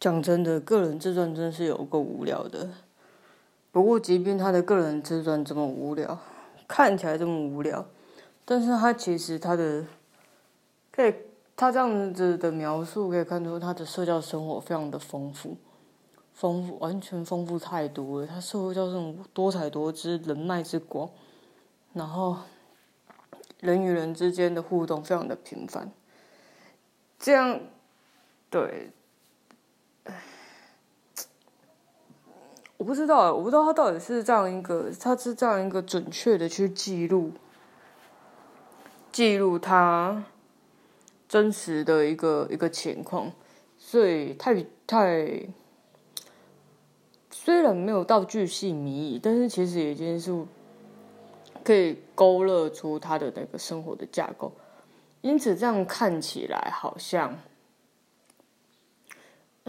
[0.00, 2.70] 讲真的，个人自传真是有够无聊的。
[3.70, 6.18] 不过，即便他的个人自传这么无聊，
[6.66, 7.84] 看起来这么无聊，
[8.46, 9.84] 但是他其实他的
[10.90, 11.14] 可以，
[11.54, 15.58] 他这样子的描述可以看出他的社交生活非常的丰富，
[16.32, 18.26] 丰富完全丰富太多了。
[18.26, 21.10] 他社交生活多彩多姿，人脉之广，
[21.92, 22.38] 然后
[23.60, 25.92] 人与人之间的互动非常的频繁，
[27.18, 27.60] 这样
[28.48, 28.90] 对。
[32.76, 37.32] 我不知道，我不知道他到底是这样一个，他是这样一个准确的去记录，
[39.12, 40.24] 记录他
[41.28, 43.30] 真实的一个一个情况，
[43.78, 45.46] 所以太太
[47.30, 50.32] 虽然没有到巨细靡遗，但是其实已经是
[51.62, 54.50] 可以勾勒出他的那个生活的架构，
[55.20, 57.38] 因此这样看起来好像。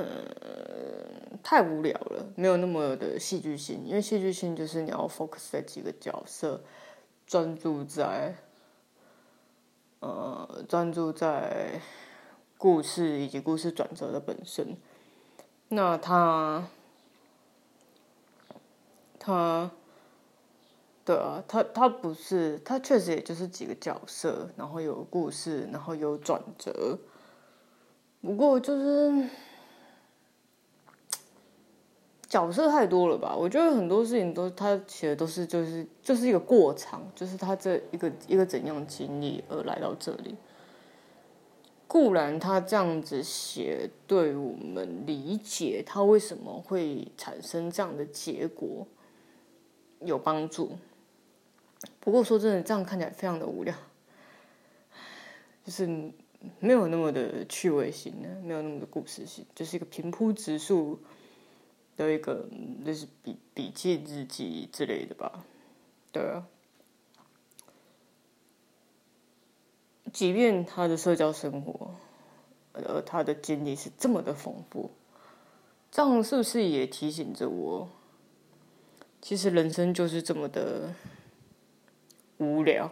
[0.00, 3.82] 嗯，太无聊了，没有那么的戏剧性。
[3.84, 6.62] 因为戏剧性就是你要 focus 在几个角色，
[7.26, 8.34] 专注在，
[10.00, 11.80] 呃，专注在
[12.56, 14.76] 故事以及故事转折的本身。
[15.68, 16.68] 那他，
[19.18, 19.70] 他，
[21.04, 26.98] 对啊，他他不是，他确实也就是几个角色，然后有故事，然后有转折。
[28.20, 29.28] 不过就是。
[32.28, 33.34] 角色太多了吧？
[33.34, 40.36] 我觉得很多事情都他写的都是就是就是一个过场，就是他这一个一个怎样经历而来到这里。
[41.86, 48.86] 固然他这样子写，对我们理解他为什么会产生这样的结果
[50.00, 50.72] 有帮助。
[51.98, 53.74] 不过说真的，这样看起来非常的无聊，
[55.64, 55.86] 就是
[56.60, 60.98] 没有那么的趣味性呢，没有那么的故事性，就是一个平铺直述。
[61.98, 62.48] 的一个
[62.86, 65.44] 就是笔笔记日记之类的吧，
[66.12, 66.46] 对啊。
[70.12, 71.94] 即便他的社交生活，
[72.72, 74.92] 呃，他的经历是这么的丰富，
[75.90, 77.90] 这样是不是也提醒着我，
[79.20, 80.94] 其实人生就是这么的
[82.38, 82.90] 无聊，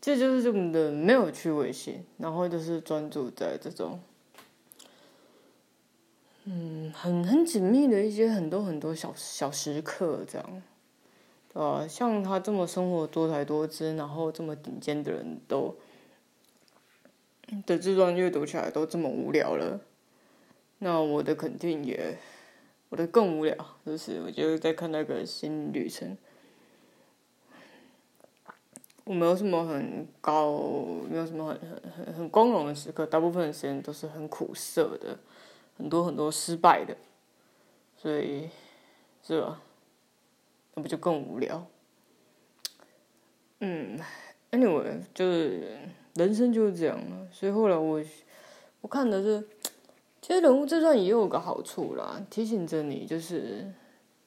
[0.00, 4.00] 这就是这么的没有趣味性，然后就是专注在这种。
[6.48, 10.62] 嗯，很很紧密的一些很多很多小小时刻，这样，
[11.54, 15.74] 呃，像他这么生活多才多姿，然后这么顶尖的人都
[17.66, 19.80] 的自传阅读起来都这么无聊了，
[20.78, 22.16] 那我的肯定也，
[22.90, 26.16] 我的更无聊，就是我就在看那个新旅程，
[29.02, 30.60] 我没有什么很高，
[31.10, 35.18] 没有什么很很很很光荣的时刻，大部分的时间都是很苦涩的。
[35.76, 36.96] 很多很多失败的，
[37.96, 38.48] 所以
[39.22, 39.60] 是吧？
[40.74, 41.66] 那不就更无聊？
[43.60, 43.98] 嗯
[44.50, 45.78] ，anyway，就是
[46.14, 47.26] 人生就是这样了。
[47.32, 48.02] 所以后来我
[48.82, 49.46] 我看的是，
[50.20, 53.72] 其实人物自传也有个好处啦，提醒着你，就是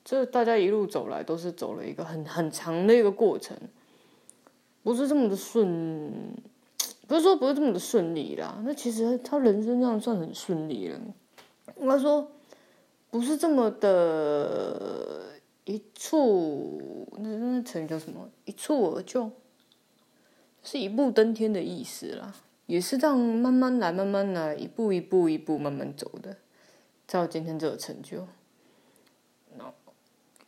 [0.04, 3.56] 这大家一路走来都是走了一个很很长的一个过程，
[4.82, 6.34] 不是这么的顺，
[7.08, 8.62] 不是说不是这么的顺利啦。
[8.66, 11.00] 那其实他人生这样算很顺利了。
[11.78, 12.31] 应该说，
[13.09, 18.30] 不是这么的一触，那那成语叫什么？
[18.46, 19.31] 一触而就
[20.63, 22.35] 是一步登天的意思啦。
[22.66, 26.38] 也是这样慢慢来，慢慢来，一步一步一步慢慢走的，
[27.08, 28.28] 才有今天这个成就。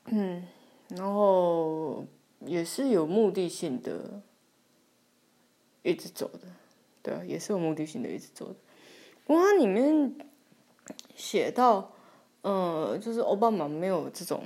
[0.05, 0.43] 嗯，
[0.89, 2.05] 然后
[2.45, 4.21] 也是有目的性的，
[5.83, 6.41] 一直走的，
[7.01, 8.55] 对啊，也是有目的性的一直走的。
[9.25, 10.15] 不过它里面。
[11.15, 11.91] 写到，
[12.41, 14.43] 呃，就是奥巴马没有这种，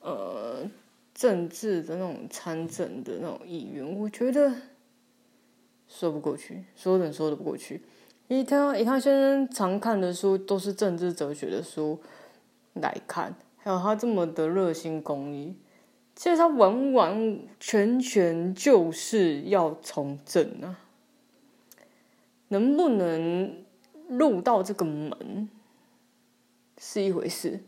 [0.00, 0.68] 呃，
[1.14, 4.52] 政治的那种参政的那种意愿，我觉得
[5.88, 7.82] 说不过去，说人说的不过去。
[8.28, 12.00] 以他以他先生常看的书都是政治哲学的书
[12.74, 15.54] 来看，还有他这么的热心公益，
[16.14, 20.78] 其实他完完全全就是要从政啊，
[22.48, 23.63] 能不能？
[24.08, 25.48] 入到这个门
[26.78, 27.60] 是一回事，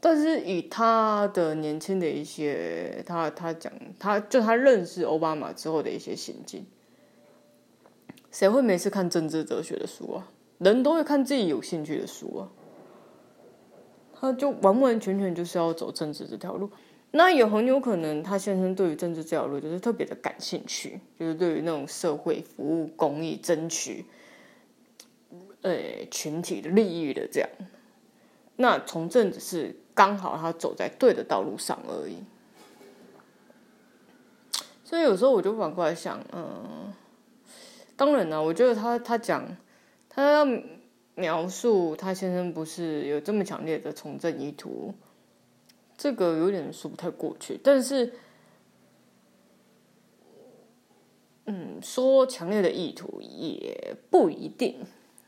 [0.00, 6.66] 但是以他的年轻的一些，他他讲，他就他认识奥巴马之后的一些心境，
[8.30, 10.30] 谁会没事看政治哲学的书啊？
[10.58, 12.48] 人都会看自己有兴趣的书啊。
[14.12, 16.70] 他就完完全全就是要走政治这条路，
[17.10, 24.06] 那也很有可能他先生对于政治这条路就是特别的感兴趣，就是对于那种社会服务、公益、争取。
[25.64, 27.50] 呃群体的利益的这样。
[28.56, 32.18] 那从政只是刚好他走在对的道路上而已。
[34.84, 36.92] 所以有时候我就反过来想，嗯，
[37.96, 39.56] 当然呢，我觉得他他讲
[40.08, 40.46] 他
[41.16, 44.94] 描述他先生不是有这么强烈的从政意图，
[45.96, 47.58] 这个有点说不太过去。
[47.64, 48.12] 但是，
[51.46, 54.84] 嗯，说强烈的意图也不一定，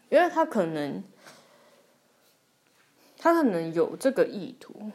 [0.08, 1.02] 因为他可能
[3.18, 4.90] 他可能有这个意图，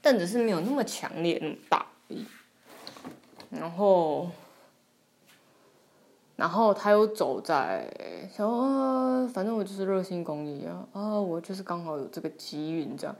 [0.00, 2.26] 但只是没有那么强烈那么大而已。
[3.50, 4.30] 然后，
[6.36, 7.86] 然后他又走在，
[8.34, 13.14] 想，反正我就是热心公益啊，啊，我就是刚好有这个机运这样，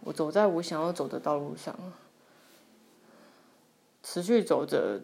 [0.00, 1.74] 我走在我想要走的道路上，
[4.02, 5.00] 持续走着，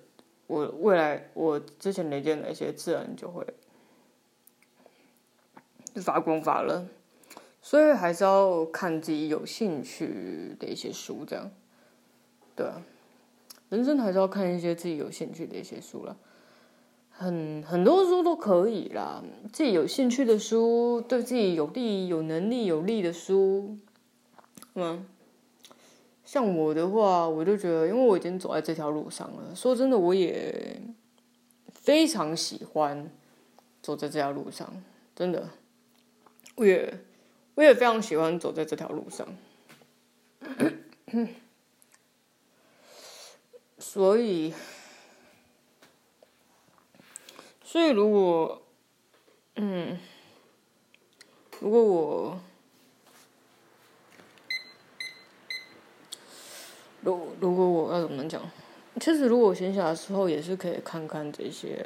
[0.46, 3.46] 我未来我之前累积的那些自然就会
[6.00, 6.84] 发光发热，
[7.60, 11.50] 所以还是要看自己有兴趣的一些书这样，
[12.54, 12.66] 对。
[12.66, 12.82] 啊
[13.68, 16.14] 人生还是要看一些自己有兴趣的一些书了，
[17.08, 19.24] 很很多书都可以啦。
[19.50, 23.78] 自己有兴趣的书，对自己有利、有能力、有利的书，
[24.74, 25.06] 嗯，
[26.22, 29.54] 像我的话，我就觉得，因为我已经走在这条路上了。
[29.56, 30.78] 说真的，我也
[31.72, 33.10] 非常喜欢
[33.80, 34.70] 走在这条路上，
[35.16, 35.48] 真的，
[36.54, 37.00] 我也
[37.54, 39.26] 我也非常喜欢走在这条路上。
[43.78, 44.54] 所以，
[47.62, 48.62] 所以如果，
[49.56, 49.98] 嗯，
[51.60, 52.40] 如果我，
[57.02, 58.40] 如如果我要怎么讲？
[59.00, 61.84] 其实如果闲暇的时候也是可以看看这些，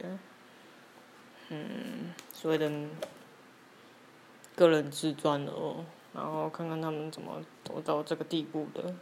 [1.48, 2.70] 嗯，所谓的
[4.56, 8.92] 个人自传哦，然后看看他们怎么走到这个地步的，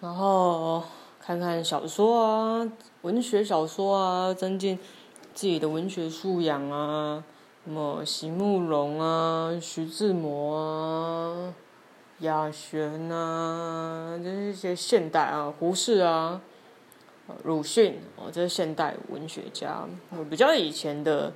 [0.00, 0.84] 然后。
[1.22, 2.72] 看看小说啊，
[3.02, 4.78] 文学小说啊，增进
[5.34, 7.22] 自己的文学素养啊。
[7.62, 11.54] 什么席慕容啊，徐志摩啊，
[12.20, 16.40] 亚轩啊，就是一些现代啊，胡适啊，
[17.44, 19.86] 鲁迅哦，这是现代文学家。
[20.16, 21.34] 我比较以前的，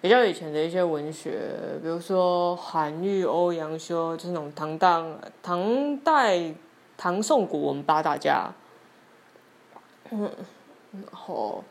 [0.00, 1.40] 比较以前的一些文学，
[1.82, 5.02] 比如说韩愈、欧阳修，就是那种唐代、
[5.42, 6.54] 唐代、
[6.96, 8.52] 唐宋古文八大家。
[10.10, 10.30] 嗯，
[10.92, 11.64] 然后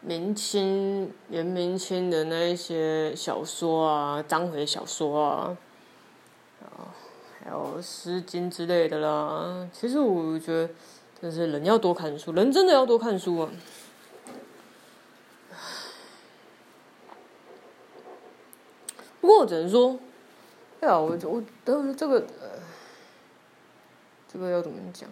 [0.00, 5.56] 明清、元明清的那一些小说啊，章回小说啊，
[6.62, 6.94] 啊，
[7.42, 9.68] 还有《诗经》之类的啦。
[9.72, 10.70] 其实我觉得，
[11.20, 13.50] 就是人要多看书，人真的要多看书啊。
[19.30, 19.98] 过我只能说，
[20.80, 22.24] 哎呀，我我的这个，
[24.28, 25.08] 这个要怎么讲？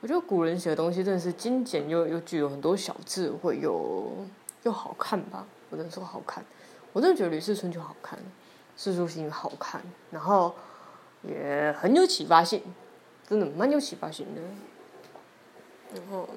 [0.00, 4.26] 我觉得古人写的东西真的是精简又又具有很多小智慧，又
[4.62, 5.46] 又好看吧？
[5.68, 6.44] 我能说好看，
[6.92, 8.18] 我真的觉得《吕氏春秋》好看，
[8.76, 10.54] 《世书新语》好看，然后
[11.22, 12.62] 也很有启发性，
[13.28, 14.40] 真的蛮有启发性的。
[15.94, 16.28] 然后，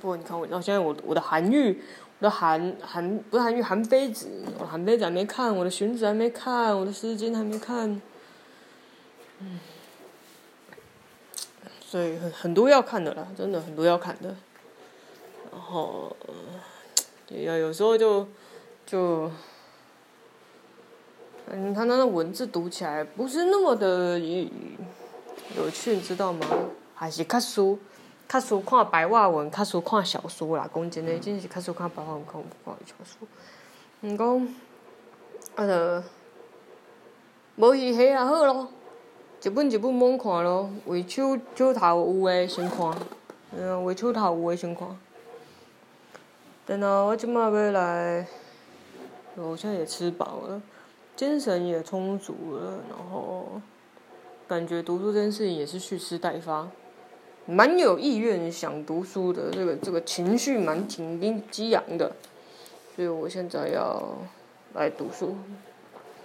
[0.00, 1.82] 不过你看我，到现在我我的韩愈，
[2.18, 8.00] 我的韩韩不是韩愈，韩非子，我韩非子还没看，我的荀子还没看，我的《诗经》还没看，
[9.38, 9.58] 嗯。
[11.82, 14.36] 所以很很多要看的啦，真的很多要看的。
[15.50, 16.14] 然后，
[17.28, 18.28] 也要有时候就
[18.86, 19.28] 就，
[21.46, 26.46] 嗯，他那个文字读起来不是那么的有趣，你知道吗？
[26.94, 27.76] 还是看书，
[28.30, 30.70] 看书看白话文，看书看小说啦。
[30.72, 33.26] 讲真的，真是看书看白话文，看看小说。
[34.02, 34.48] 毋讲，
[35.56, 36.04] 啊着，
[37.56, 38.68] 无戏戏也好咯。
[39.42, 42.94] 一本一本猛看咯，为手手头有诶先看，
[43.50, 44.86] 嗯，为手头有诶先看。
[46.64, 48.28] 等到我即马要来，
[49.34, 50.62] 我现在也吃饱了，
[51.16, 53.60] 精神也充足了，然后
[54.46, 56.68] 感觉读书这件事情也是蓄势待发，
[57.50, 62.14] 蛮有意愿想读书的，这个这个情绪蛮挺激激昂的，
[62.94, 64.18] 所以我现在要
[64.74, 65.36] 来读书，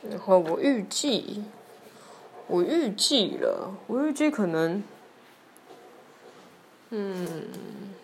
[0.09, 1.43] 然后我预计。
[2.47, 4.83] 我预计了，我预计可能，
[6.91, 7.17] 嗯，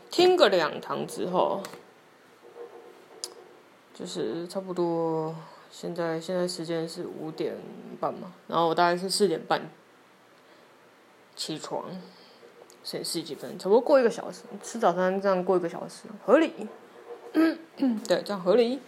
[0.09, 1.61] 听个两堂之后，
[3.93, 5.35] 就是差不多。
[5.69, 7.55] 现在现在时间是五点
[7.99, 9.69] 半嘛，然后我大概是四点半
[11.35, 11.85] 起床，
[12.83, 16.51] 现在十几分，差不多过一个小时，吃早餐这样过一个小时，合理。
[17.33, 18.79] 对，这样合理。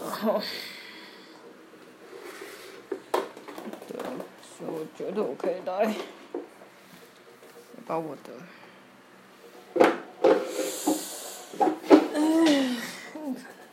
[0.00, 0.40] 然后，
[3.88, 3.98] 对，
[4.42, 5.94] 所以我觉得我可以来
[7.86, 8.32] 把我的，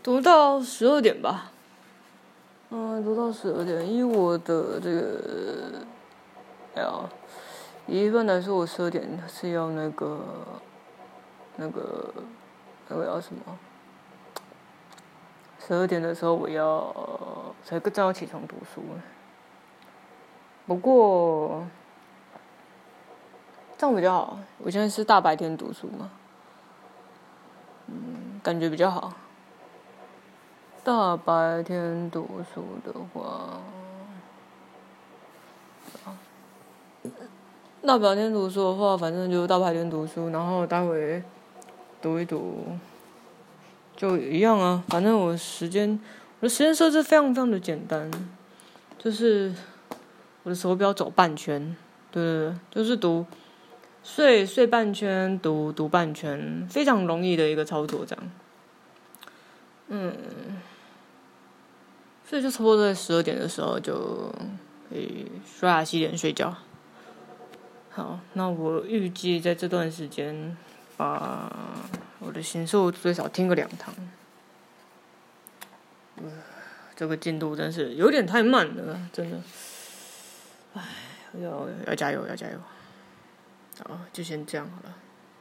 [0.02, 1.52] 读到十二点吧。
[2.70, 5.86] 嗯，读到十二点，以我的这个，
[6.76, 7.10] 哎呀，
[7.88, 10.20] 一般来说，我十二点是要那个，
[11.58, 12.14] 那个，
[12.88, 13.42] 那个要什么？
[15.60, 16.96] 十二点的时候，我要
[17.64, 18.82] 才正要起床读书。
[20.66, 21.66] 不过
[23.78, 26.10] 这样比较好，我现在是大白天读书嘛，
[27.88, 29.14] 嗯，感觉比较好。
[30.84, 33.62] 大白天读书的话，
[37.84, 41.22] 大白天读书的话，反正就大白天读书，然后待会
[42.00, 42.64] 读一读，
[43.98, 44.84] 就一样啊。
[44.88, 46.00] 反正我时间，
[46.40, 48.10] 我的时间设置非常非常的简单，
[49.00, 49.52] 就是
[50.44, 51.76] 我的手表走半圈，
[52.12, 53.26] 对对对，就是读
[54.04, 58.32] 睡睡半圈，读读半圈，非常容易的一个操作，这样，
[59.88, 60.16] 嗯。
[62.24, 64.32] 所以就差不多在十二点的时候就
[64.90, 66.56] 可以刷牙洗脸睡觉。
[67.94, 70.56] 好，那我预计在这段时间
[70.96, 71.52] 把
[72.20, 73.94] 我的新书最少听个两堂。
[76.96, 79.38] 这个进度真是有点太慢了，真的。
[80.74, 80.84] 唉，
[81.42, 82.58] 要要加油，要加油。
[83.84, 84.96] 好，就先这样好了。